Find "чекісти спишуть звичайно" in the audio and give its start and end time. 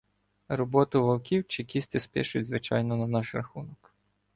1.47-2.97